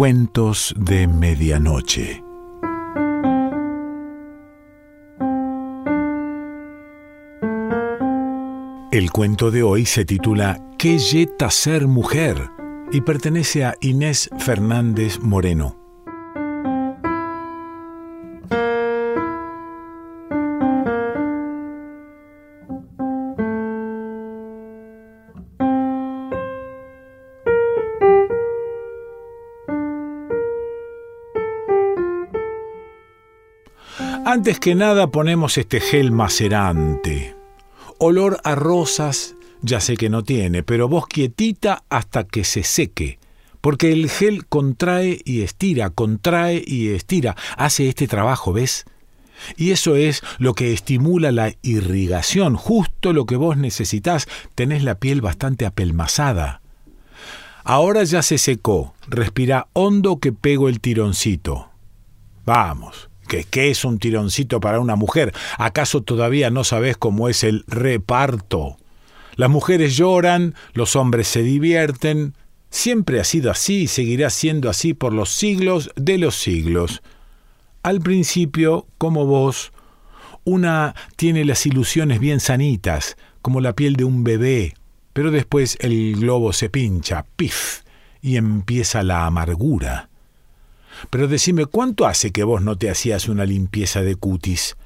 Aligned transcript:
Cuentos 0.00 0.74
de 0.78 1.06
Medianoche. 1.06 2.24
El 8.90 9.10
cuento 9.12 9.50
de 9.50 9.62
hoy 9.62 9.84
se 9.84 10.06
titula 10.06 10.58
¿Qué 10.78 10.96
yeta 10.96 11.50
ser 11.50 11.86
mujer? 11.86 12.48
y 12.90 13.02
pertenece 13.02 13.66
a 13.66 13.74
Inés 13.82 14.30
Fernández 14.38 15.18
Moreno. 15.20 15.79
Antes 34.32 34.60
que 34.60 34.76
nada 34.76 35.08
ponemos 35.08 35.58
este 35.58 35.80
gel 35.80 36.12
macerante. 36.12 37.34
Olor 37.98 38.40
a 38.44 38.54
rosas, 38.54 39.34
ya 39.60 39.80
sé 39.80 39.96
que 39.96 40.08
no 40.08 40.22
tiene, 40.22 40.62
pero 40.62 40.86
vos 40.86 41.08
quietita 41.08 41.82
hasta 41.90 42.22
que 42.22 42.44
se 42.44 42.62
seque. 42.62 43.18
Porque 43.60 43.90
el 43.90 44.08
gel 44.08 44.46
contrae 44.46 45.18
y 45.24 45.42
estira, 45.42 45.90
contrae 45.90 46.62
y 46.64 46.90
estira. 46.90 47.34
Hace 47.56 47.88
este 47.88 48.06
trabajo, 48.06 48.52
¿ves? 48.52 48.84
Y 49.56 49.72
eso 49.72 49.96
es 49.96 50.22
lo 50.38 50.54
que 50.54 50.72
estimula 50.72 51.32
la 51.32 51.52
irrigación, 51.62 52.54
justo 52.54 53.12
lo 53.12 53.26
que 53.26 53.34
vos 53.34 53.56
necesitas. 53.56 54.28
Tenés 54.54 54.84
la 54.84 54.94
piel 54.94 55.22
bastante 55.22 55.66
apelmazada. 55.66 56.60
Ahora 57.64 58.04
ya 58.04 58.22
se 58.22 58.38
secó. 58.38 58.94
Respira 59.08 59.66
hondo 59.72 60.20
que 60.20 60.30
pego 60.30 60.68
el 60.68 60.78
tironcito. 60.78 61.70
Vamos. 62.46 63.09
¿Qué, 63.30 63.70
es 63.70 63.84
un 63.84 64.00
tironcito 64.00 64.58
para 64.58 64.80
una 64.80 64.96
mujer? 64.96 65.32
¿Acaso 65.56 66.02
todavía 66.02 66.50
no 66.50 66.64
sabes 66.64 66.96
cómo 66.96 67.28
es 67.28 67.44
el 67.44 67.64
reparto? 67.68 68.76
Las 69.36 69.48
mujeres 69.50 69.96
lloran, 69.96 70.56
los 70.72 70.96
hombres 70.96 71.28
se 71.28 71.42
divierten. 71.42 72.34
Siempre 72.70 73.20
ha 73.20 73.24
sido 73.24 73.52
así 73.52 73.82
y 73.82 73.86
seguirá 73.86 74.30
siendo 74.30 74.68
así 74.68 74.94
por 74.94 75.12
los 75.12 75.30
siglos 75.30 75.90
de 75.94 76.18
los 76.18 76.34
siglos. 76.34 77.02
Al 77.84 78.00
principio, 78.00 78.86
como 78.98 79.26
vos, 79.26 79.72
una 80.42 80.96
tiene 81.14 81.44
las 81.44 81.64
ilusiones 81.66 82.18
bien 82.18 82.40
sanitas, 82.40 83.16
como 83.42 83.60
la 83.60 83.74
piel 83.74 83.94
de 83.94 84.04
un 84.04 84.24
bebé, 84.24 84.74
pero 85.12 85.30
después 85.30 85.78
el 85.80 86.16
globo 86.16 86.52
se 86.52 86.68
pincha, 86.68 87.24
pif, 87.36 87.82
y 88.20 88.36
empieza 88.36 89.04
la 89.04 89.26
amargura. 89.26 90.09
Pero 91.08 91.28
decime, 91.28 91.66
¿cuánto 91.66 92.06
hace 92.06 92.30
que 92.30 92.44
vos 92.44 92.62
no 92.62 92.76
te 92.76 92.90
hacías 92.90 93.28
una 93.28 93.44
limpieza 93.44 94.02
de 94.02 94.16
cutis? 94.16 94.76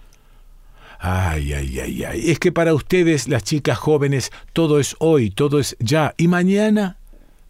Ay, 1.00 1.52
ay, 1.52 1.80
ay, 1.80 2.04
ay. 2.04 2.30
Es 2.30 2.38
que 2.38 2.52
para 2.52 2.72
ustedes, 2.72 3.28
las 3.28 3.42
chicas 3.42 3.76
jóvenes, 3.76 4.30
todo 4.52 4.80
es 4.80 4.96
hoy, 5.00 5.30
todo 5.30 5.58
es 5.58 5.76
ya. 5.80 6.14
¿Y 6.16 6.28
mañana? 6.28 6.98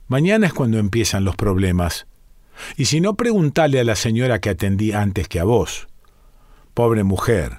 Mañana 0.08 0.46
es 0.46 0.52
cuando 0.52 0.78
empiezan 0.78 1.24
los 1.24 1.36
problemas. 1.36 2.06
Y 2.76 2.86
si 2.86 3.00
no, 3.00 3.14
preguntale 3.14 3.80
a 3.80 3.84
la 3.84 3.96
señora 3.96 4.40
que 4.40 4.50
atendí 4.50 4.92
antes 4.92 5.28
que 5.28 5.40
a 5.40 5.44
vos. 5.44 5.86
Pobre 6.72 7.04
mujer, 7.04 7.58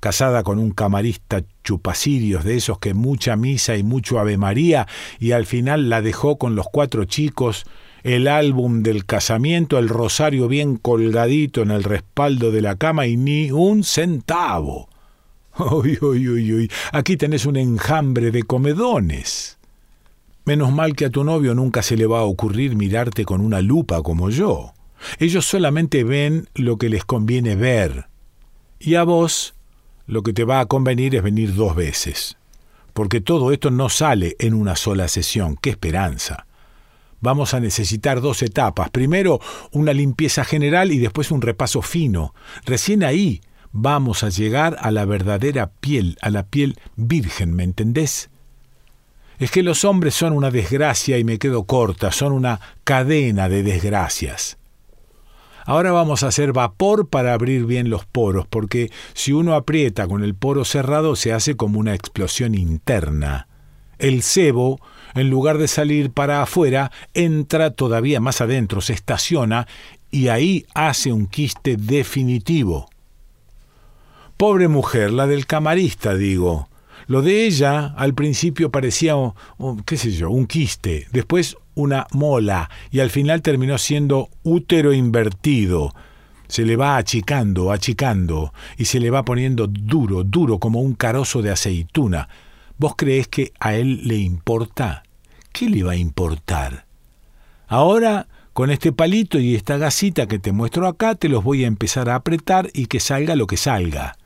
casada 0.00 0.42
con 0.42 0.58
un 0.58 0.70
camarista 0.70 1.42
chupacirios 1.64 2.44
de 2.44 2.56
esos 2.56 2.78
que 2.78 2.94
mucha 2.94 3.36
misa 3.36 3.76
y 3.76 3.82
mucho 3.82 4.18
Ave 4.18 4.36
María, 4.36 4.86
y 5.18 5.32
al 5.32 5.46
final 5.46 5.88
la 5.88 6.02
dejó 6.02 6.38
con 6.38 6.54
los 6.54 6.66
cuatro 6.70 7.04
chicos 7.04 7.64
el 8.04 8.28
álbum 8.28 8.82
del 8.82 9.06
casamiento, 9.06 9.78
el 9.78 9.88
rosario 9.88 10.46
bien 10.46 10.76
colgadito 10.76 11.62
en 11.62 11.70
el 11.70 11.82
respaldo 11.82 12.52
de 12.52 12.60
la 12.60 12.76
cama 12.76 13.06
y 13.06 13.16
ni 13.16 13.50
un 13.50 13.82
centavo. 13.82 14.88
Uy, 15.56 15.98
uy, 16.02 16.28
uy, 16.28 16.52
uy, 16.52 16.70
aquí 16.92 17.16
tenés 17.16 17.46
un 17.46 17.56
enjambre 17.56 18.30
de 18.30 18.42
comedones. 18.42 19.56
Menos 20.44 20.72
mal 20.72 20.94
que 20.94 21.06
a 21.06 21.10
tu 21.10 21.24
novio 21.24 21.54
nunca 21.54 21.80
se 21.82 21.96
le 21.96 22.06
va 22.06 22.18
a 22.18 22.24
ocurrir 22.24 22.76
mirarte 22.76 23.24
con 23.24 23.40
una 23.40 23.62
lupa 23.62 24.02
como 24.02 24.28
yo. 24.30 24.74
Ellos 25.18 25.46
solamente 25.46 26.04
ven 26.04 26.48
lo 26.54 26.76
que 26.76 26.90
les 26.90 27.04
conviene 27.04 27.56
ver. 27.56 28.08
Y 28.78 28.96
a 28.96 29.04
vos 29.04 29.54
lo 30.06 30.22
que 30.22 30.34
te 30.34 30.44
va 30.44 30.60
a 30.60 30.66
convenir 30.66 31.14
es 31.14 31.22
venir 31.22 31.54
dos 31.54 31.74
veces. 31.74 32.36
Porque 32.92 33.22
todo 33.22 33.52
esto 33.52 33.70
no 33.70 33.88
sale 33.88 34.36
en 34.38 34.52
una 34.52 34.76
sola 34.76 35.08
sesión. 35.08 35.56
¡Qué 35.56 35.70
esperanza! 35.70 36.46
Vamos 37.24 37.54
a 37.54 37.60
necesitar 37.60 38.20
dos 38.20 38.42
etapas. 38.42 38.90
Primero 38.90 39.40
una 39.72 39.92
limpieza 39.92 40.44
general 40.44 40.92
y 40.92 40.98
después 40.98 41.32
un 41.32 41.42
repaso 41.42 41.82
fino. 41.82 42.34
Recién 42.64 43.02
ahí 43.02 43.40
vamos 43.72 44.22
a 44.22 44.28
llegar 44.28 44.76
a 44.78 44.92
la 44.92 45.04
verdadera 45.06 45.72
piel, 45.80 46.16
a 46.20 46.30
la 46.30 46.46
piel 46.46 46.78
virgen, 46.94 47.54
¿me 47.54 47.64
entendés? 47.64 48.30
Es 49.38 49.50
que 49.50 49.64
los 49.64 49.84
hombres 49.84 50.14
son 50.14 50.32
una 50.32 50.52
desgracia 50.52 51.18
y 51.18 51.24
me 51.24 51.38
quedo 51.38 51.64
corta, 51.64 52.12
son 52.12 52.32
una 52.32 52.60
cadena 52.84 53.48
de 53.48 53.64
desgracias. 53.64 54.58
Ahora 55.66 55.92
vamos 55.92 56.22
a 56.22 56.28
hacer 56.28 56.52
vapor 56.52 57.08
para 57.08 57.32
abrir 57.32 57.64
bien 57.64 57.88
los 57.88 58.04
poros, 58.04 58.46
porque 58.46 58.92
si 59.14 59.32
uno 59.32 59.54
aprieta 59.54 60.06
con 60.06 60.22
el 60.22 60.34
poro 60.34 60.66
cerrado 60.66 61.16
se 61.16 61.32
hace 61.32 61.56
como 61.56 61.80
una 61.80 61.94
explosión 61.94 62.54
interna. 62.54 63.48
El 63.98 64.22
sebo 64.22 64.80
en 65.14 65.30
lugar 65.30 65.58
de 65.58 65.68
salir 65.68 66.10
para 66.10 66.42
afuera, 66.42 66.90
entra 67.14 67.70
todavía 67.70 68.20
más 68.20 68.40
adentro, 68.40 68.80
se 68.80 68.92
estaciona 68.92 69.66
y 70.10 70.28
ahí 70.28 70.66
hace 70.74 71.12
un 71.12 71.26
quiste 71.26 71.76
definitivo. 71.76 72.90
Pobre 74.36 74.68
mujer, 74.68 75.12
la 75.12 75.26
del 75.26 75.46
camarista, 75.46 76.14
digo. 76.14 76.68
Lo 77.06 77.22
de 77.22 77.46
ella 77.46 77.94
al 77.96 78.14
principio 78.14 78.70
parecía, 78.70 79.14
qué 79.84 79.96
sé 79.96 80.10
yo, 80.10 80.30
un 80.30 80.46
quiste, 80.46 81.06
después 81.12 81.56
una 81.74 82.06
mola 82.12 82.70
y 82.90 83.00
al 83.00 83.10
final 83.10 83.42
terminó 83.42 83.78
siendo 83.78 84.30
útero 84.42 84.92
invertido. 84.92 85.94
Se 86.48 86.64
le 86.64 86.76
va 86.76 86.96
achicando, 86.96 87.72
achicando 87.72 88.52
y 88.76 88.86
se 88.86 89.00
le 89.00 89.10
va 89.10 89.24
poniendo 89.24 89.66
duro, 89.66 90.24
duro 90.24 90.58
como 90.58 90.80
un 90.80 90.94
carozo 90.94 91.42
de 91.42 91.50
aceituna. 91.50 92.28
¿Vos 92.76 92.94
creés 92.96 93.28
que 93.28 93.52
a 93.60 93.74
él 93.74 94.08
le 94.08 94.16
importa? 94.16 95.04
¿Qué 95.52 95.68
le 95.68 95.84
va 95.84 95.92
a 95.92 95.96
importar? 95.96 96.86
Ahora, 97.68 98.26
con 98.52 98.70
este 98.70 98.92
palito 98.92 99.38
y 99.38 99.54
esta 99.54 99.78
gasita 99.78 100.26
que 100.26 100.38
te 100.38 100.52
muestro 100.52 100.86
acá, 100.86 101.14
te 101.14 101.28
los 101.28 101.44
voy 101.44 101.64
a 101.64 101.68
empezar 101.68 102.08
a 102.08 102.16
apretar 102.16 102.70
y 102.72 102.86
que 102.86 103.00
salga 103.00 103.36
lo 103.36 103.46
que 103.46 103.56
salga. 103.56 104.16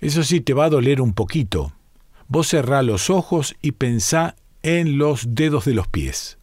Eso 0.00 0.24
sí, 0.24 0.40
te 0.40 0.54
va 0.54 0.64
a 0.66 0.70
doler 0.70 1.00
un 1.00 1.12
poquito. 1.12 1.72
Vos 2.28 2.48
cerrá 2.48 2.82
los 2.82 3.10
ojos 3.10 3.54
y 3.62 3.72
pensá 3.72 4.36
en 4.62 4.98
los 4.98 5.34
dedos 5.34 5.64
de 5.64 5.74
los 5.74 5.88
pies. 5.88 6.38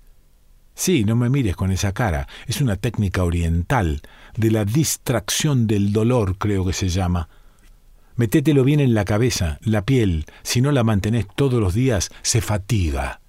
Sí, 0.74 1.03
no 1.03 1.18
me 1.18 1.30
mires 1.30 1.57
con 1.57 1.72
esa 1.72 1.91
cara. 1.91 2.28
Es 2.47 2.62
una 2.62 2.78
técnica 2.78 3.24
oriental, 3.24 4.01
de 4.38 4.51
la 4.51 4.63
distracción 4.63 5.68
del 5.68 5.91
dolor, 5.91 6.38
creo 6.38 6.66
que 6.66 6.74
se 6.74 6.88
llama. 6.88 7.28
Metételo 8.19 8.66
bien 8.66 8.81
en 8.81 8.94
la 8.94 9.06
cabeza, 9.06 9.59
la 9.63 9.85
piel, 9.85 10.25
si 10.44 10.59
no 10.59 10.74
la 10.74 10.84
mantenés 10.84 11.25
todos 11.38 11.62
los 11.62 11.74
días, 11.74 12.12
se 12.22 12.41
fatiga. 12.41 13.22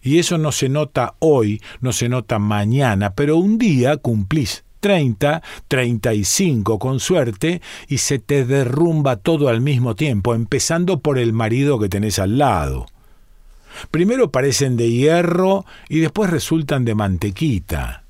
Y 0.00 0.18
eso 0.18 0.38
no 0.38 0.50
se 0.50 0.70
nota 0.70 1.12
hoy, 1.18 1.60
no 1.82 1.92
se 1.92 2.08
nota 2.08 2.38
mañana, 2.38 3.12
pero 3.12 3.36
un 3.36 3.58
día 3.58 3.98
cumplís 3.98 4.64
30, 4.80 5.42
35 5.68 6.78
con 6.78 7.00
suerte, 7.00 7.60
y 7.86 7.98
se 7.98 8.18
te 8.18 8.46
derrumba 8.46 9.16
todo 9.16 9.50
al 9.50 9.60
mismo 9.60 9.94
tiempo, 9.94 10.34
empezando 10.34 11.00
por 11.00 11.18
el 11.18 11.34
marido 11.34 11.78
que 11.78 11.90
tenés 11.90 12.18
al 12.18 12.38
lado. 12.38 12.86
Primero 13.90 14.30
parecen 14.30 14.78
de 14.78 14.90
hierro 14.90 15.66
y 15.90 15.98
después 15.98 16.30
resultan 16.30 16.86
de 16.86 16.94
mantequita. 16.94 18.03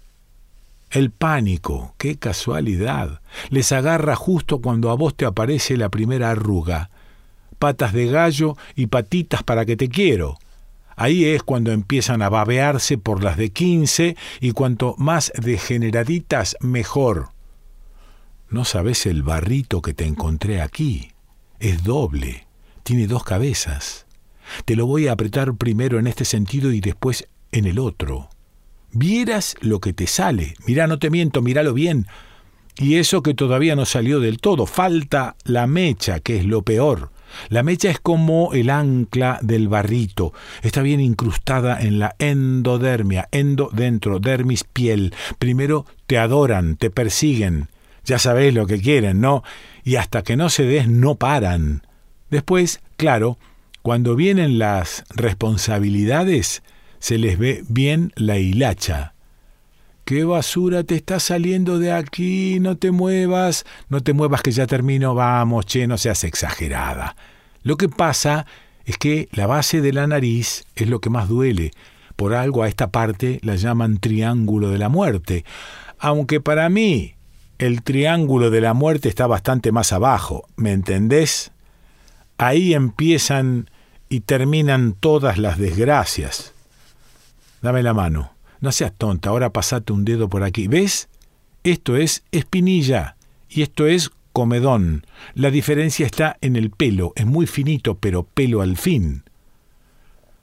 El 0.94 1.10
pánico, 1.10 1.92
qué 1.98 2.20
casualidad, 2.20 3.20
les 3.50 3.72
agarra 3.72 4.14
justo 4.14 4.60
cuando 4.60 4.92
a 4.92 4.94
vos 4.94 5.16
te 5.16 5.24
aparece 5.24 5.76
la 5.76 5.88
primera 5.88 6.30
arruga. 6.30 6.88
Patas 7.58 7.92
de 7.92 8.06
gallo 8.06 8.56
y 8.76 8.86
patitas 8.86 9.42
para 9.42 9.66
que 9.66 9.76
te 9.76 9.88
quiero. 9.88 10.38
Ahí 10.94 11.24
es 11.24 11.42
cuando 11.42 11.72
empiezan 11.72 12.22
a 12.22 12.28
babearse 12.28 12.96
por 12.96 13.24
las 13.24 13.36
de 13.36 13.50
quince 13.50 14.16
y 14.40 14.52
cuanto 14.52 14.94
más 14.96 15.32
degeneraditas 15.36 16.56
mejor. 16.60 17.30
No 18.48 18.64
sabes 18.64 19.04
el 19.06 19.24
barrito 19.24 19.82
que 19.82 19.94
te 19.94 20.06
encontré 20.06 20.62
aquí. 20.62 21.10
Es 21.58 21.82
doble. 21.82 22.46
Tiene 22.84 23.08
dos 23.08 23.24
cabezas. 23.24 24.06
Te 24.64 24.76
lo 24.76 24.86
voy 24.86 25.08
a 25.08 25.12
apretar 25.14 25.56
primero 25.56 25.98
en 25.98 26.06
este 26.06 26.24
sentido 26.24 26.70
y 26.70 26.80
después 26.80 27.26
en 27.50 27.64
el 27.64 27.80
otro. 27.80 28.28
Vieras 28.94 29.56
lo 29.60 29.80
que 29.80 29.92
te 29.92 30.06
sale. 30.06 30.54
Mirá, 30.66 30.86
no 30.86 31.00
te 31.00 31.10
miento, 31.10 31.42
míralo 31.42 31.74
bien. 31.74 32.06
Y 32.76 32.96
eso 32.96 33.22
que 33.22 33.34
todavía 33.34 33.74
no 33.74 33.86
salió 33.86 34.20
del 34.20 34.38
todo. 34.38 34.66
Falta 34.66 35.34
la 35.44 35.66
mecha, 35.66 36.20
que 36.20 36.38
es 36.38 36.44
lo 36.44 36.62
peor. 36.62 37.10
La 37.48 37.64
mecha 37.64 37.90
es 37.90 37.98
como 37.98 38.52
el 38.52 38.70
ancla 38.70 39.40
del 39.42 39.66
barrito. 39.66 40.32
Está 40.62 40.82
bien 40.82 41.00
incrustada 41.00 41.80
en 41.80 41.98
la 41.98 42.14
endodermia. 42.20 43.28
Endo 43.32 43.68
dentro, 43.72 44.20
dermis 44.20 44.62
piel. 44.62 45.12
Primero 45.40 45.86
te 46.06 46.16
adoran, 46.16 46.76
te 46.76 46.90
persiguen. 46.90 47.68
Ya 48.04 48.20
sabéis 48.20 48.54
lo 48.54 48.66
que 48.66 48.80
quieren, 48.80 49.20
¿no? 49.20 49.42
Y 49.82 49.96
hasta 49.96 50.22
que 50.22 50.36
no 50.36 50.50
se 50.50 50.64
des 50.64 50.88
no 50.88 51.16
paran. 51.16 51.82
Después, 52.30 52.80
claro, 52.96 53.38
cuando 53.82 54.14
vienen 54.14 54.58
las 54.58 55.04
responsabilidades, 55.10 56.62
se 57.04 57.18
les 57.18 57.38
ve 57.38 57.62
bien 57.68 58.14
la 58.16 58.38
hilacha. 58.38 59.12
¿Qué 60.06 60.24
basura 60.24 60.84
te 60.84 60.94
está 60.94 61.20
saliendo 61.20 61.78
de 61.78 61.92
aquí? 61.92 62.60
No 62.60 62.78
te 62.78 62.92
muevas, 62.92 63.66
no 63.90 64.02
te 64.02 64.14
muevas 64.14 64.40
que 64.40 64.52
ya 64.52 64.66
termino, 64.66 65.14
vamos, 65.14 65.66
che, 65.66 65.86
no 65.86 65.98
seas 65.98 66.24
exagerada. 66.24 67.14
Lo 67.62 67.76
que 67.76 67.90
pasa 67.90 68.46
es 68.86 68.96
que 68.96 69.28
la 69.32 69.46
base 69.46 69.82
de 69.82 69.92
la 69.92 70.06
nariz 70.06 70.64
es 70.76 70.88
lo 70.88 71.02
que 71.02 71.10
más 71.10 71.28
duele. 71.28 71.72
Por 72.16 72.32
algo 72.32 72.62
a 72.62 72.68
esta 72.68 72.90
parte 72.90 73.38
la 73.42 73.56
llaman 73.56 73.98
triángulo 73.98 74.70
de 74.70 74.78
la 74.78 74.88
muerte. 74.88 75.44
Aunque 75.98 76.40
para 76.40 76.70
mí 76.70 77.16
el 77.58 77.82
triángulo 77.82 78.48
de 78.48 78.62
la 78.62 78.72
muerte 78.72 79.10
está 79.10 79.26
bastante 79.26 79.72
más 79.72 79.92
abajo, 79.92 80.48
¿me 80.56 80.72
entendés? 80.72 81.52
Ahí 82.38 82.72
empiezan 82.72 83.68
y 84.08 84.20
terminan 84.20 84.94
todas 84.94 85.36
las 85.36 85.58
desgracias. 85.58 86.53
Dame 87.64 87.82
la 87.82 87.94
mano. 87.94 88.34
No 88.60 88.72
seas 88.72 88.92
tonta, 88.92 89.30
ahora 89.30 89.50
pasate 89.50 89.94
un 89.94 90.04
dedo 90.04 90.28
por 90.28 90.42
aquí. 90.42 90.68
¿Ves? 90.68 91.08
Esto 91.62 91.96
es 91.96 92.22
espinilla 92.30 93.16
y 93.48 93.62
esto 93.62 93.86
es 93.86 94.10
comedón. 94.34 95.06
La 95.32 95.50
diferencia 95.50 96.04
está 96.04 96.36
en 96.42 96.56
el 96.56 96.68
pelo. 96.68 97.14
Es 97.16 97.24
muy 97.24 97.46
finito, 97.46 97.94
pero 97.94 98.24
pelo 98.24 98.60
al 98.60 98.76
fin. 98.76 99.22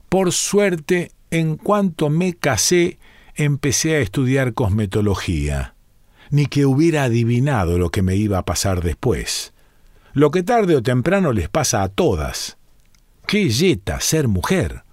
Por 0.09 0.31
suerte, 0.31 1.11
en 1.29 1.57
cuanto 1.57 2.09
me 2.09 2.33
casé, 2.33 2.97
empecé 3.35 3.97
a 3.97 3.99
estudiar 3.99 4.55
cosmetología. 4.55 5.75
Ni 6.31 6.47
que 6.47 6.65
hubiera 6.65 7.03
adivinado 7.03 7.77
lo 7.77 7.91
que 7.91 8.01
me 8.01 8.15
iba 8.15 8.39
a 8.39 8.45
pasar 8.45 8.81
después. 8.81 9.53
Lo 10.13 10.31
que 10.31 10.41
tarde 10.41 10.75
o 10.75 10.81
temprano 10.81 11.33
les 11.33 11.49
pasa 11.49 11.83
a 11.83 11.89
todas. 11.89 12.57
¡Qué 13.27 13.47
yeta 13.47 13.99
ser 13.99 14.27
mujer! 14.27 14.85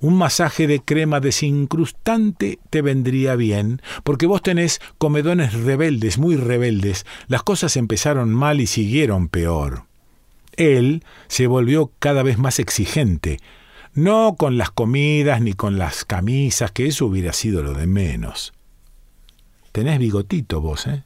Un 0.00 0.16
masaje 0.18 0.66
de 0.66 0.80
crema 0.80 1.20
desincrustante 1.20 2.58
te 2.70 2.82
vendría 2.82 3.36
bien, 3.36 3.80
porque 4.04 4.26
vos 4.26 4.42
tenés 4.42 4.80
comedones 4.98 5.54
rebeldes, 5.54 6.18
muy 6.18 6.36
rebeldes. 6.36 7.06
Las 7.28 7.42
cosas 7.42 7.76
empezaron 7.76 8.32
mal 8.32 8.60
y 8.60 8.66
siguieron 8.66 9.28
peor. 9.28 9.84
Él 10.56 11.04
se 11.28 11.46
volvió 11.46 11.92
cada 11.98 12.22
vez 12.22 12.38
más 12.38 12.58
exigente, 12.58 13.38
no 13.94 14.36
con 14.36 14.58
las 14.58 14.70
comidas 14.70 15.40
ni 15.40 15.52
con 15.52 15.78
las 15.78 16.04
camisas, 16.04 16.70
que 16.70 16.86
eso 16.86 17.06
hubiera 17.06 17.32
sido 17.32 17.62
lo 17.62 17.72
de 17.72 17.86
menos. 17.86 18.52
Tenés 19.72 19.98
bigotito 19.98 20.60
vos, 20.60 20.86
¿eh? 20.86 21.02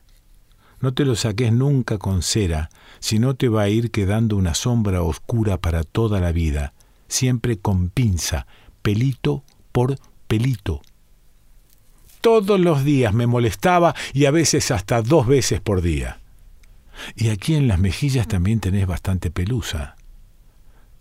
No 0.81 0.95
te 0.95 1.05
lo 1.05 1.15
saques 1.15 1.53
nunca 1.53 1.99
con 1.99 2.23
cera, 2.23 2.71
si 3.01 3.19
no 3.19 3.35
te 3.35 3.49
va 3.49 3.63
a 3.63 3.69
ir 3.69 3.91
quedando 3.91 4.37
una 4.37 4.55
sombra 4.55 5.03
oscura 5.03 5.59
para 5.59 5.85
toda 5.85 6.21
la 6.21 6.33
vida, 6.33 6.73
siempre 7.07 7.59
con 7.59 7.91
pinza, 7.91 8.47
pelito 8.82 9.44
por 9.73 9.97
pelito. 10.27 10.82
Todos 12.21 12.61
los 12.61 12.85
días 12.85 13.15
me 13.15 13.27
molestaba 13.27 13.94
y 14.12 14.27
a 14.27 14.31
veces 14.31 14.71
hasta 14.71 15.00
dos 15.03 15.27
veces 15.27 15.61
por 15.61 15.81
día. 15.81 16.21
Y 17.17 17.29
aquí 17.29 17.55
en 17.55 17.67
las 17.67 17.79
mejillas 17.79 18.29
también 18.29 18.61
tenés 18.61 18.87
bastante 18.87 19.31
pelusa. 19.31 19.97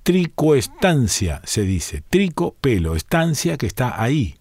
Tricoestancia 0.04 1.42
se 1.44 1.64
dice, 1.64 2.02
trico 2.10 2.56
pelo, 2.62 2.96
estancia 2.96 3.58
que 3.58 3.68
está 3.68 4.02
ahí. 4.02 4.36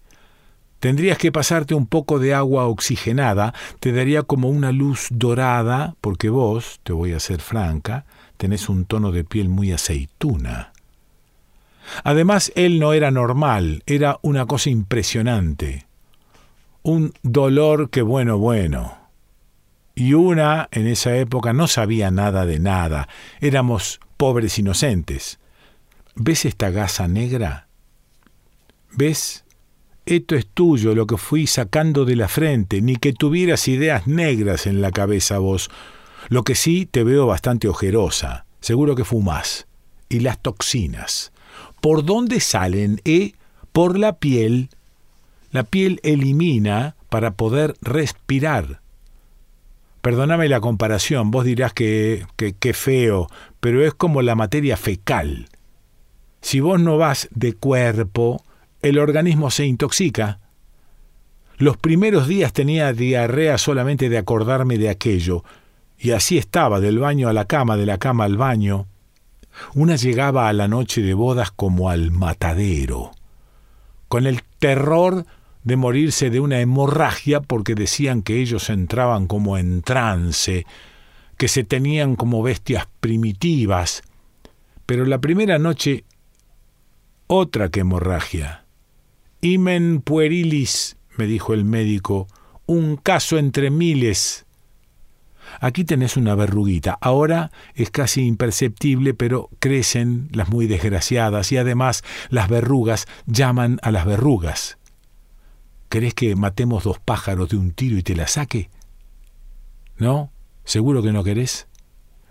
Tendrías 0.79 1.17
que 1.17 1.33
pasarte 1.33 1.75
un 1.75 1.85
poco 1.85 2.19
de 2.19 2.33
agua 2.33 2.65
oxigenada, 2.67 3.53
te 3.81 3.91
daría 3.91 4.23
como 4.23 4.49
una 4.49 4.71
luz 4.71 5.07
dorada, 5.11 5.95
porque 5.99 6.29
vos, 6.29 6.79
te 6.83 6.93
voy 6.93 7.11
a 7.11 7.19
ser 7.19 7.41
franca, 7.41 8.05
tenés 8.37 8.69
un 8.69 8.85
tono 8.85 9.11
de 9.11 9.25
piel 9.25 9.49
muy 9.49 9.73
aceituna. 9.73 10.71
Además, 12.03 12.51
él 12.55 12.79
no 12.79 12.93
era 12.93 13.11
normal, 13.11 13.83
era 13.85 14.19
una 14.21 14.45
cosa 14.45 14.69
impresionante. 14.69 15.85
Un 16.81 17.13
dolor 17.23 17.89
que 17.89 18.01
bueno, 18.01 18.37
bueno. 18.37 18.97
Y 19.95 20.13
una, 20.13 20.69
en 20.71 20.87
esa 20.87 21.17
época, 21.17 21.51
no 21.53 21.67
sabía 21.67 22.09
nada 22.09 22.45
de 22.45 22.59
nada. 22.59 23.09
Éramos 23.41 23.99
pobres 24.17 24.57
inocentes. 24.57 25.39
¿Ves 26.15 26.45
esta 26.45 26.69
gasa 26.69 27.07
negra? 27.07 27.67
¿Ves? 28.91 29.45
Esto 30.05 30.35
es 30.35 30.47
tuyo, 30.47 30.95
lo 30.95 31.05
que 31.05 31.17
fui 31.17 31.47
sacando 31.47 32.03
de 32.03 32.15
la 32.15 32.27
frente, 32.27 32.81
ni 32.81 32.95
que 32.95 33.13
tuvieras 33.13 33.67
ideas 33.67 34.07
negras 34.07 34.65
en 34.65 34.81
la 34.81 34.91
cabeza 34.91 35.37
vos. 35.37 35.69
Lo 36.29 36.43
que 36.43 36.55
sí 36.55 36.85
te 36.85 37.03
veo 37.03 37.27
bastante 37.27 37.67
ojerosa. 37.67 38.45
Seguro 38.59 38.95
que 38.95 39.05
fumas. 39.05 39.67
Y 40.09 40.21
las 40.21 40.39
toxinas. 40.39 41.31
¿Por 41.81 42.05
dónde 42.05 42.39
salen? 42.39 43.01
E, 43.05 43.33
por 43.71 43.97
la 43.97 44.17
piel. 44.17 44.69
La 45.51 45.63
piel 45.63 45.99
elimina 46.03 46.95
para 47.09 47.31
poder 47.31 47.75
respirar. 47.81 48.81
Perdóname 50.01 50.47
la 50.47 50.61
comparación, 50.61 51.29
vos 51.31 51.43
dirás 51.43 51.73
que, 51.73 52.25
que, 52.37 52.73
feo, 52.73 53.27
pero 53.59 53.85
es 53.85 53.93
como 53.93 54.21
la 54.21 54.35
materia 54.35 54.77
fecal. 54.77 55.49
Si 56.41 56.61
vos 56.61 56.79
no 56.79 56.97
vas 56.97 57.27
de 57.31 57.53
cuerpo, 57.53 58.43
el 58.81 58.97
organismo 58.97 59.51
se 59.51 59.65
intoxica. 59.65 60.39
Los 61.57 61.75
primeros 61.75 62.29
días 62.29 62.53
tenía 62.53 62.93
diarrea 62.93 63.57
solamente 63.57 64.07
de 64.07 64.17
acordarme 64.17 64.77
de 64.77 64.87
aquello, 64.89 65.43
y 65.97 66.11
así 66.11 66.37
estaba, 66.37 66.79
del 66.79 66.99
baño 66.99 67.27
a 67.27 67.33
la 67.33 67.43
cama, 67.43 67.75
de 67.75 67.85
la 67.85 67.97
cama 67.97 68.23
al 68.23 68.37
baño. 68.37 68.87
Una 69.73 69.95
llegaba 69.95 70.47
a 70.47 70.53
la 70.53 70.67
noche 70.67 71.01
de 71.01 71.13
bodas 71.13 71.51
como 71.51 71.89
al 71.89 72.11
matadero, 72.11 73.11
con 74.07 74.25
el 74.25 74.41
terror 74.59 75.25
de 75.63 75.75
morirse 75.75 76.29
de 76.29 76.39
una 76.39 76.59
hemorragia 76.59 77.41
porque 77.41 77.75
decían 77.75 78.21
que 78.21 78.41
ellos 78.41 78.69
entraban 78.69 79.27
como 79.27 79.57
en 79.57 79.81
trance, 79.81 80.65
que 81.37 81.47
se 81.47 81.63
tenían 81.63 82.15
como 82.15 82.41
bestias 82.41 82.87
primitivas. 82.99 84.01
Pero 84.85 85.05
la 85.05 85.19
primera 85.19 85.59
noche, 85.59 86.03
otra 87.27 87.69
que 87.69 87.81
hemorragia. 87.81 88.65
Imen 89.41 90.01
puerilis, 90.01 90.97
me 91.17 91.25
dijo 91.25 91.53
el 91.53 91.63
médico, 91.63 92.27
un 92.65 92.97
caso 92.97 93.37
entre 93.37 93.69
miles. 93.69 94.45
Aquí 95.59 95.83
tenés 95.83 96.17
una 96.17 96.35
verruguita. 96.35 96.97
Ahora 97.01 97.51
es 97.75 97.91
casi 97.91 98.25
imperceptible, 98.25 99.13
pero 99.13 99.49
crecen 99.59 100.29
las 100.31 100.49
muy 100.49 100.67
desgraciadas 100.67 101.51
y 101.51 101.57
además 101.57 102.03
las 102.29 102.49
verrugas 102.49 103.07
llaman 103.25 103.79
a 103.81 103.91
las 103.91 104.05
verrugas. 104.05 104.77
¿Querés 105.89 106.13
que 106.13 106.35
matemos 106.35 106.83
dos 106.83 106.99
pájaros 106.99 107.49
de 107.49 107.57
un 107.57 107.71
tiro 107.71 107.97
y 107.97 108.03
te 108.03 108.15
la 108.15 108.27
saque? 108.27 108.69
¿No? 109.97 110.31
¿Seguro 110.63 111.01
que 111.01 111.11
no 111.11 111.23
querés? 111.23 111.67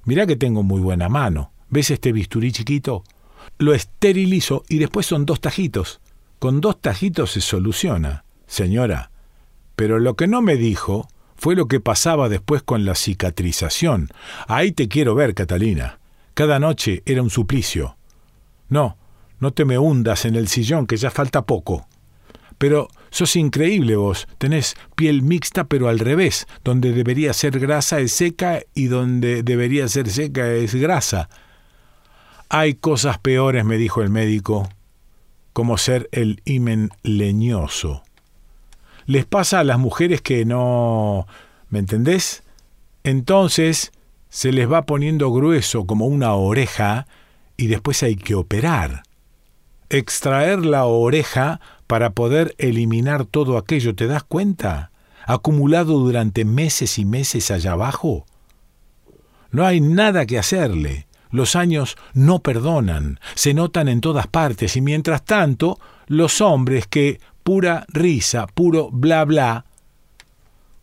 Mirá 0.05 0.27
que 0.27 0.37
tengo 0.37 0.63
muy 0.63 0.81
buena 0.81 1.09
mano. 1.09 1.53
¿Ves 1.69 1.91
este 1.91 2.13
bisturí 2.13 2.53
chiquito? 2.53 3.05
Lo 3.59 3.75
esterilizo 3.75 4.63
y 4.69 4.79
después 4.79 5.07
son 5.07 5.27
dos 5.27 5.41
tajitos. 5.41 6.01
Con 6.39 6.61
dos 6.61 6.81
tajitos 6.81 7.33
se 7.33 7.41
soluciona, 7.41 8.25
señora. 8.47 9.11
Pero 9.77 9.99
lo 9.99 10.15
que 10.15 10.29
no 10.29 10.41
me 10.41 10.57
dijo 10.57 11.09
fue 11.39 11.55
lo 11.55 11.69
que 11.69 11.81
pasaba 11.81 12.29
después 12.29 12.63
con 12.63 12.85
la 12.85 12.97
cicatrización. 12.97 14.09
Ahí 14.49 14.73
te 14.73 14.89
quiero 14.89 15.15
ver, 15.15 15.35
Catalina. 15.35 16.01
Cada 16.35 16.59
noche 16.59 17.03
era 17.07 17.23
un 17.23 17.31
suplicio. 17.31 17.97
No, 18.69 18.99
no 19.39 19.53
te 19.53 19.65
me 19.65 19.79
hundas 19.79 20.25
en 20.25 20.35
el 20.35 20.49
sillón, 20.49 20.87
que 20.87 20.97
ya 20.97 21.11
falta 21.11 21.47
poco. 21.47 21.87
Pero 22.59 22.89
sos 23.11 23.37
increíble 23.37 23.95
vos. 23.95 24.27
Tenés 24.39 24.75
piel 24.97 25.23
mixta, 25.23 25.65
pero 25.65 25.89
al 25.89 26.01
revés. 26.01 26.49
Donde 26.65 26.93
debería 26.93 27.33
ser 27.33 27.61
grasa 27.61 28.01
es 28.01 28.11
seca 28.11 28.61
y 28.75 28.89
donde 28.89 29.45
debería 29.45 29.87
ser 29.87 30.11
seca 30.11 30.51
es 30.51 30.75
grasa. 30.75 31.29
Hay 32.49 32.75
cosas 32.75 33.19
peores, 33.19 33.65
me 33.65 33.77
dijo 33.77 34.03
el 34.03 34.11
médico, 34.11 34.69
como 35.53 35.79
ser 35.79 36.09
el 36.11 36.43
himen 36.45 36.91
leñoso 37.05 38.03
les 39.09 39.25
pasa 39.25 39.61
a 39.61 39.65
las 39.65 39.79
mujeres 39.79 40.21
que 40.21 40.45
no... 40.45 41.27
¿Me 41.71 41.79
entendés? 41.79 42.43
Entonces 43.05 43.91
se 44.29 44.53
les 44.53 44.71
va 44.71 44.85
poniendo 44.85 45.33
grueso 45.33 45.87
como 45.87 46.07
una 46.07 46.35
oreja 46.35 47.07
y 47.57 47.69
después 47.69 48.03
hay 48.03 48.17
que 48.17 48.35
operar. 48.35 49.05
Extraer 49.89 50.65
la 50.67 50.85
oreja 50.85 51.59
para 51.87 52.11
poder 52.11 52.55
eliminar 52.59 53.25
todo 53.25 53.57
aquello, 53.57 53.95
¿te 53.95 54.07
das 54.07 54.25
cuenta? 54.25 54.91
Acumulado 55.25 55.99
durante 55.99 56.45
meses 56.45 56.99
y 56.99 57.07
meses 57.07 57.51
allá 57.51 57.73
abajo. 57.73 58.27
No 59.51 59.65
hay 59.65 59.81
nada 59.81 60.27
que 60.27 60.39
hacerle. 60.39 61.07
Los 61.31 61.57
años 61.57 61.97
no 62.13 62.41
perdonan, 62.41 63.21
se 63.35 63.55
notan 63.55 63.89
en 63.89 64.03
todas 64.03 64.27
partes 64.27 64.77
y 64.77 64.83
mientras 64.83 65.25
tanto, 65.25 65.79
los 66.09 66.43
hombres 66.43 66.87
que 66.87 67.21
pura 67.49 67.87
risa, 67.89 68.47
puro 68.47 68.91
bla 68.93 69.25
bla. 69.25 69.65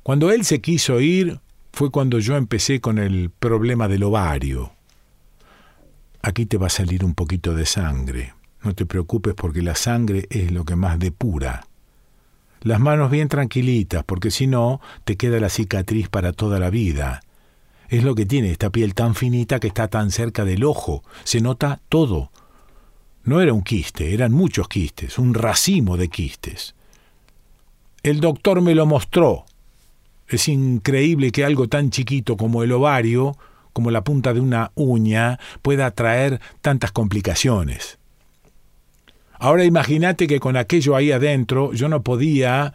Cuando 0.02 0.32
él 0.32 0.44
se 0.44 0.62
quiso 0.62 1.00
ir 1.00 1.40
fue 1.72 1.92
cuando 1.92 2.18
yo 2.18 2.38
empecé 2.38 2.82
con 2.82 2.98
el 2.98 3.30
problema 3.30 3.88
del 3.88 4.02
ovario. 4.02 4.72
Aquí 6.24 6.48
te 6.48 6.58
va 6.58 6.66
a 6.66 6.72
salir 6.72 7.06
un 7.06 7.14
poquito 7.14 7.54
de 7.54 7.68
sangre. 7.68 8.34
No 8.64 8.74
te 8.74 8.88
preocupes 8.88 9.36
porque 9.36 9.62
la 9.62 9.76
sangre 9.76 10.26
es 10.32 10.52
lo 10.52 10.66
que 10.66 10.76
más 10.76 10.98
depura. 10.98 11.68
Las 12.62 12.80
manos 12.80 13.12
bien 13.12 13.28
tranquilitas, 13.28 14.04
porque 14.04 14.32
si 14.32 14.48
no, 14.48 14.82
te 15.04 15.18
queda 15.18 15.40
la 15.40 15.50
cicatriz 15.50 16.10
para 16.10 16.34
toda 16.34 16.58
la 16.58 16.72
vida. 16.72 17.22
Es 17.90 18.04
lo 18.04 18.16
que 18.16 18.26
tiene 18.26 18.50
esta 18.50 18.72
piel 18.72 18.96
tan 18.96 19.14
finita 19.14 19.60
que 19.60 19.68
está 19.68 19.88
tan 19.88 20.10
cerca 20.10 20.46
del 20.46 20.64
ojo. 20.64 21.04
Se 21.26 21.42
nota 21.42 21.80
todo. 21.90 22.32
No 23.26 23.42
era 23.42 23.54
un 23.54 23.64
quiste, 23.64 24.14
eran 24.14 24.32
muchos 24.32 24.68
quistes, 24.68 25.18
un 25.18 25.34
racimo 25.34 25.98
de 25.98 26.10
quistes. 26.10 26.76
El 28.04 28.20
doctor 28.20 28.62
me 28.62 28.76
lo 28.76 28.86
mostró. 28.86 29.46
Es 30.28 30.48
increíble 30.48 31.32
que 31.32 31.44
algo 31.44 31.68
tan 31.68 31.90
chiquito 31.90 32.38
como 32.38 32.62
el 32.62 32.72
ovario, 32.72 33.36
como 33.74 33.90
la 33.90 34.04
punta 34.04 34.32
de 34.32 34.42
una 34.42 34.72
uña, 34.76 35.40
pueda 35.64 35.90
traer 35.90 36.40
tantas 36.62 36.92
complicaciones. 36.92 37.98
Ahora 39.40 39.66
imagínate 39.66 40.28
que 40.28 40.40
con 40.40 40.56
aquello 40.56 40.96
ahí 40.96 41.12
adentro 41.12 41.74
yo 41.74 41.90
no 41.90 42.04
podía, 42.04 42.74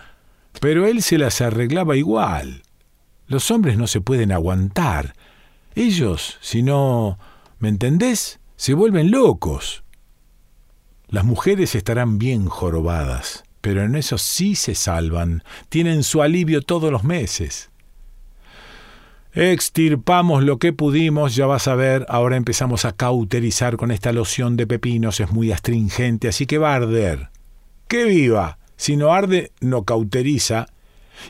pero 0.60 0.86
él 0.86 1.00
se 1.02 1.16
las 1.16 1.40
arreglaba 1.40 1.96
igual. 1.96 2.62
Los 3.28 3.52
hombres 3.52 3.78
no 3.78 3.86
se 3.86 4.00
pueden 4.00 4.32
aguantar. 4.32 5.14
Ellos, 5.76 6.38
si 6.40 6.64
no, 6.64 7.20
¿me 7.60 7.68
entendés? 7.68 8.40
Se 8.56 8.74
vuelven 8.74 9.12
locos. 9.12 9.84
Las 11.10 11.24
mujeres 11.24 11.74
estarán 11.74 12.18
bien 12.18 12.46
jorobadas, 12.46 13.42
pero 13.60 13.82
en 13.82 13.96
eso 13.96 14.16
sí 14.16 14.54
se 14.54 14.76
salvan, 14.76 15.42
tienen 15.68 16.04
su 16.04 16.22
alivio 16.22 16.62
todos 16.62 16.92
los 16.92 17.02
meses. 17.02 17.70
Extirpamos 19.32 20.44
lo 20.44 20.58
que 20.58 20.72
pudimos, 20.72 21.34
ya 21.34 21.46
vas 21.46 21.66
a 21.66 21.74
ver, 21.74 22.06
ahora 22.08 22.36
empezamos 22.36 22.84
a 22.84 22.92
cauterizar 22.92 23.76
con 23.76 23.90
esta 23.90 24.12
loción 24.12 24.56
de 24.56 24.68
pepinos, 24.68 25.18
es 25.18 25.32
muy 25.32 25.50
astringente, 25.50 26.28
así 26.28 26.46
que 26.46 26.58
va 26.58 26.72
a 26.72 26.76
arder. 26.76 27.30
¡Que 27.88 28.04
viva! 28.04 28.58
Si 28.76 28.96
no 28.96 29.12
arde, 29.12 29.50
no 29.60 29.84
cauteriza. 29.84 30.66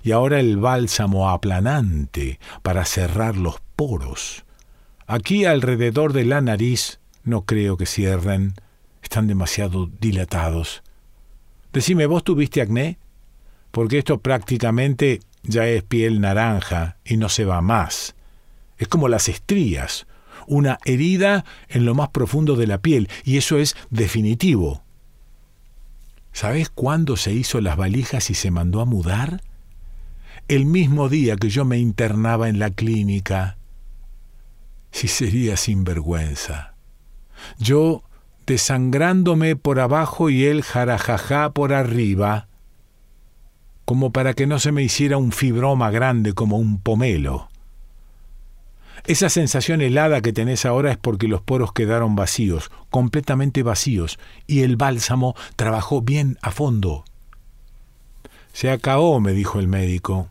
Y 0.02 0.12
ahora 0.12 0.40
el 0.40 0.58
bálsamo 0.58 1.30
aplanante 1.30 2.38
para 2.62 2.84
cerrar 2.84 3.36
los 3.36 3.56
poros. 3.76 4.44
Aquí 5.06 5.46
alrededor 5.46 6.12
de 6.12 6.26
la 6.26 6.42
nariz 6.42 7.00
no 7.24 7.46
creo 7.46 7.76
que 7.76 7.86
cierren, 7.86 8.54
están 9.10 9.26
demasiado 9.26 9.90
dilatados. 10.00 10.84
Decime, 11.72 12.06
¿vos 12.06 12.22
tuviste 12.22 12.62
acné? 12.62 12.96
Porque 13.72 13.98
esto 13.98 14.20
prácticamente 14.20 15.18
ya 15.42 15.66
es 15.66 15.82
piel 15.82 16.20
naranja 16.20 16.96
y 17.04 17.16
no 17.16 17.28
se 17.28 17.44
va 17.44 17.60
más. 17.60 18.14
Es 18.78 18.86
como 18.86 19.08
las 19.08 19.28
estrías, 19.28 20.06
una 20.46 20.78
herida 20.84 21.44
en 21.68 21.86
lo 21.86 21.96
más 21.96 22.10
profundo 22.10 22.54
de 22.54 22.68
la 22.68 22.78
piel, 22.78 23.08
y 23.24 23.36
eso 23.36 23.58
es 23.58 23.74
definitivo. 23.90 24.84
¿Sabes 26.32 26.70
cuándo 26.70 27.16
se 27.16 27.32
hizo 27.32 27.60
las 27.60 27.76
valijas 27.76 28.30
y 28.30 28.34
se 28.34 28.52
mandó 28.52 28.80
a 28.80 28.84
mudar? 28.84 29.42
El 30.46 30.66
mismo 30.66 31.08
día 31.08 31.34
que 31.34 31.50
yo 31.50 31.64
me 31.64 31.78
internaba 31.78 32.48
en 32.48 32.60
la 32.60 32.70
clínica. 32.70 33.58
Si 34.92 35.08
sería 35.08 35.56
sinvergüenza. 35.56 36.74
Yo 37.58 38.04
desangrándome 38.50 39.54
por 39.54 39.78
abajo 39.78 40.28
y 40.28 40.46
él 40.46 40.64
jarajajá 40.64 41.50
por 41.50 41.72
arriba 41.72 42.48
como 43.84 44.10
para 44.10 44.34
que 44.34 44.48
no 44.48 44.58
se 44.58 44.72
me 44.72 44.82
hiciera 44.82 45.18
un 45.18 45.30
fibroma 45.30 45.92
grande 45.92 46.32
como 46.32 46.58
un 46.58 46.80
pomelo. 46.80 47.48
Esa 49.06 49.28
sensación 49.28 49.82
helada 49.82 50.20
que 50.20 50.32
tenés 50.32 50.64
ahora 50.64 50.90
es 50.90 50.96
porque 50.96 51.28
los 51.28 51.42
poros 51.42 51.72
quedaron 51.72 52.16
vacíos, 52.16 52.72
completamente 52.90 53.62
vacíos, 53.62 54.18
y 54.48 54.62
el 54.62 54.76
bálsamo 54.76 55.36
trabajó 55.54 56.02
bien 56.02 56.36
a 56.42 56.50
fondo. 56.50 57.04
Se 58.52 58.70
acabó, 58.70 59.20
me 59.20 59.32
dijo 59.32 59.60
el 59.60 59.68
médico. 59.68 60.28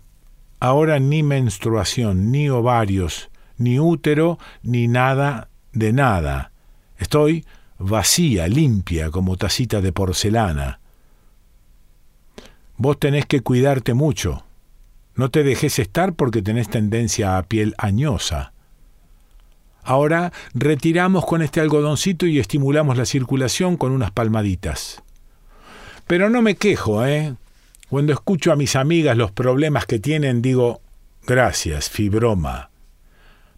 Ahora 0.59 0.99
ni 0.99 1.23
menstruación, 1.23 2.31
ni 2.31 2.49
ovarios, 2.49 3.29
ni 3.57 3.79
útero, 3.79 4.39
ni 4.61 4.89
nada 4.89 5.47
de 5.71 5.93
nada. 5.93 6.51
Estoy 6.97 7.45
vacía, 7.79 8.48
limpia, 8.48 9.09
como 9.09 9.38
tacita 9.38 9.81
de 9.81 9.91
porcelana. 9.91 10.79
Vos 12.77 13.00
tenés 13.00 13.25
que 13.25 13.41
cuidarte 13.41 13.93
mucho. 13.93 14.45
No 15.15 15.29
te 15.29 15.43
dejes 15.43 15.79
estar 15.79 16.13
porque 16.13 16.41
tenés 16.41 16.69
tendencia 16.69 17.38
a 17.38 17.43
piel 17.43 17.74
añosa. 17.77 18.53
Ahora 19.83 20.31
retiramos 20.53 21.25
con 21.25 21.41
este 21.41 21.62
algodoncito 21.62 22.25
y 22.27 22.39
estimulamos 22.39 22.98
la 22.98 23.05
circulación 23.05 23.75
con 23.75 23.91
unas 23.91 24.12
palmaditas. 24.12 25.01
Pero 26.05 26.29
no 26.29 26.41
me 26.41 26.55
quejo, 26.55 27.05
¿eh? 27.05 27.36
Cuando 27.89 28.13
escucho 28.13 28.51
a 28.51 28.55
mis 28.55 28.75
amigas 28.75 29.17
los 29.17 29.31
problemas 29.31 29.86
que 29.86 30.00
tienen, 30.00 30.41
digo, 30.41 30.81
gracias, 31.25 31.89
fibroma. 31.89 32.69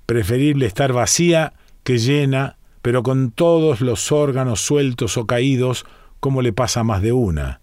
Preferible 0.06 0.66
estar 0.66 0.94
vacía 0.94 1.54
que 1.84 1.98
llena, 1.98 2.58
pero 2.82 3.04
con 3.04 3.32
todos 3.32 3.82
los 3.82 4.12
órganos 4.12 4.62
sueltos 4.62 5.18
o 5.18 5.26
caídos, 5.26 5.86
como 6.20 6.42
le 6.42 6.54
pasa 6.54 6.82
a 6.82 6.84
más 6.84 7.02
de 7.02 7.14
una 7.14 7.62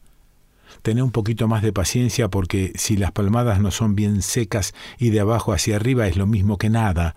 tener 0.82 1.02
un 1.02 1.10
poquito 1.10 1.48
más 1.48 1.62
de 1.62 1.72
paciencia 1.72 2.28
porque 2.28 2.72
si 2.76 2.96
las 2.96 3.12
palmadas 3.12 3.60
no 3.60 3.70
son 3.70 3.94
bien 3.94 4.22
secas 4.22 4.74
y 4.98 5.10
de 5.10 5.20
abajo 5.20 5.52
hacia 5.52 5.76
arriba 5.76 6.06
es 6.06 6.16
lo 6.16 6.26
mismo 6.26 6.56
que 6.58 6.70
nada. 6.70 7.14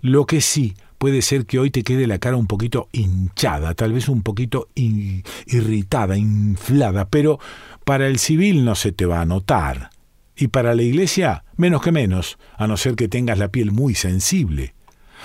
Lo 0.00 0.26
que 0.26 0.40
sí 0.40 0.74
puede 0.98 1.22
ser 1.22 1.46
que 1.46 1.58
hoy 1.58 1.70
te 1.70 1.82
quede 1.82 2.06
la 2.06 2.18
cara 2.18 2.36
un 2.36 2.46
poquito 2.46 2.88
hinchada, 2.92 3.74
tal 3.74 3.92
vez 3.92 4.08
un 4.08 4.22
poquito 4.22 4.68
irritada, 4.74 6.16
inflada, 6.16 7.08
pero 7.08 7.38
para 7.84 8.06
el 8.06 8.18
civil 8.18 8.64
no 8.64 8.74
se 8.74 8.92
te 8.92 9.06
va 9.06 9.20
a 9.20 9.26
notar. 9.26 9.90
Y 10.36 10.48
para 10.48 10.74
la 10.74 10.82
iglesia, 10.82 11.44
menos 11.56 11.82
que 11.82 11.92
menos, 11.92 12.38
a 12.56 12.66
no 12.66 12.76
ser 12.76 12.96
que 12.96 13.08
tengas 13.08 13.38
la 13.38 13.48
piel 13.48 13.72
muy 13.72 13.94
sensible. 13.94 14.74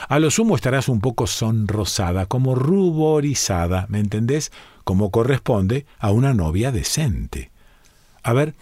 A 0.10 0.20
lo 0.20 0.30
sumo 0.30 0.56
estarás 0.56 0.90
un 0.90 1.00
poco 1.00 1.28
sonrosada, 1.28 2.25
como 2.25 2.56
ruborizada, 2.56 3.86
¿me 3.90 4.00
entendés? 4.00 4.52
Como 4.84 5.12
corresponde 5.12 5.86
a 6.00 6.12
una 6.12 6.34
novia 6.34 6.72
decente. 6.72 7.52
A 8.24 8.34
ver, 8.34 8.54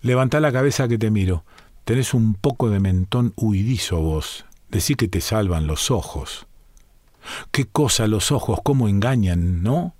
levanta 0.00 0.40
la 0.40 0.52
cabeza 0.52 0.88
que 0.88 0.98
te 0.98 1.10
miro. 1.10 1.44
Tenés 1.84 2.14
un 2.14 2.34
poco 2.34 2.70
de 2.70 2.80
mentón 2.80 3.32
huidizo 3.36 4.00
vos. 4.00 4.44
Decí 4.70 4.94
que 4.94 5.08
te 5.08 5.20
salvan 5.20 5.66
los 5.66 5.90
ojos. 5.90 6.46
Qué 7.50 7.64
cosa 7.64 8.06
los 8.06 8.32
ojos, 8.32 8.60
cómo 8.62 8.88
engañan, 8.88 9.62
¿no? 9.62 9.94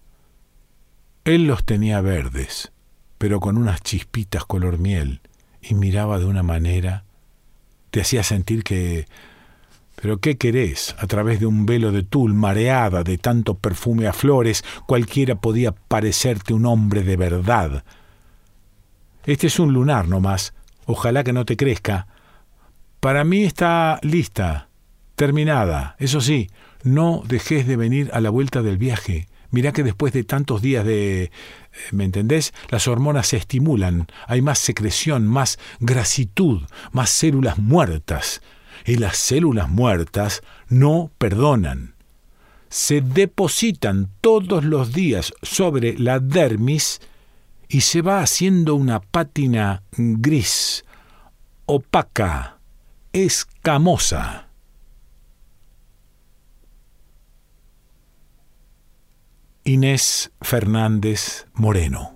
Él 1.24 1.46
los 1.46 1.64
tenía 1.64 2.00
verdes, 2.00 2.72
pero 3.18 3.40
con 3.40 3.56
unas 3.56 3.82
chispitas 3.82 4.44
color 4.44 4.78
miel, 4.78 5.20
y 5.60 5.74
miraba 5.74 6.18
de 6.18 6.24
una 6.24 6.42
manera. 6.42 7.04
Te 7.90 8.00
hacía 8.00 8.22
sentir 8.22 8.62
que... 8.62 9.06
Pero 10.00 10.18
¿qué 10.18 10.36
querés? 10.36 10.94
A 10.98 11.06
través 11.06 11.40
de 11.40 11.46
un 11.46 11.66
velo 11.66 11.90
de 11.90 12.02
tul, 12.02 12.34
mareada 12.34 13.02
de 13.02 13.18
tanto 13.18 13.58
perfume 13.58 14.06
a 14.06 14.12
flores, 14.12 14.64
cualquiera 14.86 15.36
podía 15.36 15.72
parecerte 15.72 16.54
un 16.54 16.66
hombre 16.66 17.02
de 17.02 17.16
verdad, 17.16 17.84
este 19.26 19.48
es 19.48 19.58
un 19.58 19.72
lunar 19.72 20.06
nomás. 20.06 20.54
Ojalá 20.86 21.24
que 21.24 21.32
no 21.32 21.44
te 21.44 21.56
crezca. 21.56 22.06
Para 23.00 23.24
mí 23.24 23.42
está 23.42 23.98
lista, 24.02 24.68
terminada. 25.16 25.96
Eso 25.98 26.20
sí, 26.20 26.48
no 26.84 27.24
dejes 27.26 27.66
de 27.66 27.76
venir 27.76 28.08
a 28.12 28.20
la 28.20 28.30
vuelta 28.30 28.62
del 28.62 28.78
viaje. 28.78 29.26
Mirá 29.50 29.72
que 29.72 29.82
después 29.82 30.12
de 30.12 30.22
tantos 30.22 30.62
días 30.62 30.84
de... 30.84 31.24
Eh, 31.24 31.30
¿Me 31.90 32.04
entendés? 32.04 32.54
Las 32.68 32.86
hormonas 32.86 33.26
se 33.26 33.36
estimulan, 33.36 34.06
hay 34.28 34.42
más 34.42 34.60
secreción, 34.60 35.26
más 35.26 35.58
grasitud, 35.80 36.62
más 36.92 37.10
células 37.10 37.58
muertas. 37.58 38.42
Y 38.84 38.96
las 38.96 39.16
células 39.16 39.68
muertas 39.68 40.42
no 40.68 41.10
perdonan. 41.18 41.94
Se 42.68 43.00
depositan 43.00 44.10
todos 44.20 44.64
los 44.64 44.92
días 44.92 45.32
sobre 45.42 45.98
la 45.98 46.18
dermis 46.18 47.00
y 47.68 47.80
se 47.80 48.02
va 48.02 48.20
haciendo 48.20 48.74
una 48.74 49.00
pátina 49.00 49.82
gris, 49.96 50.84
opaca, 51.66 52.58
escamosa. 53.12 54.48
Inés 59.64 60.30
Fernández 60.40 61.46
Moreno 61.54 62.15